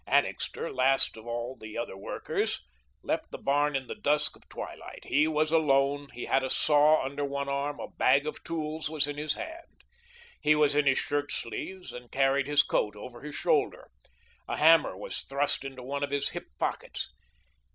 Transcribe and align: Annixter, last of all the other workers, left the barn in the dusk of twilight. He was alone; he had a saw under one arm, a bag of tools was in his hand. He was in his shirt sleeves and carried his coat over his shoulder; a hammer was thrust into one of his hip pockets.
Annixter, 0.07 0.73
last 0.73 1.15
of 1.15 1.27
all 1.27 1.55
the 1.55 1.77
other 1.77 1.95
workers, 1.95 2.61
left 3.03 3.29
the 3.29 3.37
barn 3.37 3.75
in 3.75 3.85
the 3.85 3.93
dusk 3.93 4.35
of 4.35 4.49
twilight. 4.49 5.05
He 5.05 5.27
was 5.27 5.51
alone; 5.51 6.09
he 6.11 6.25
had 6.25 6.41
a 6.41 6.49
saw 6.49 7.05
under 7.05 7.23
one 7.23 7.47
arm, 7.47 7.79
a 7.79 7.87
bag 7.87 8.25
of 8.25 8.43
tools 8.43 8.89
was 8.89 9.05
in 9.05 9.17
his 9.17 9.33
hand. 9.35 9.83
He 10.41 10.55
was 10.55 10.73
in 10.73 10.87
his 10.87 10.97
shirt 10.97 11.31
sleeves 11.31 11.93
and 11.93 12.11
carried 12.11 12.47
his 12.47 12.63
coat 12.63 12.95
over 12.95 13.21
his 13.21 13.35
shoulder; 13.35 13.91
a 14.47 14.57
hammer 14.57 14.97
was 14.97 15.19
thrust 15.23 15.63
into 15.63 15.83
one 15.83 16.01
of 16.03 16.09
his 16.09 16.29
hip 16.29 16.47
pockets. 16.57 17.09